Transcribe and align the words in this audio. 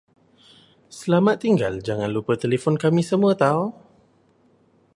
Selamat 0.99 1.35
tinggal 1.45 1.73
jangan 1.87 2.09
lupa 2.15 2.33
telefon 2.43 2.73
kami 2.83 3.01
semua 3.09 3.33
tahu 3.43 3.65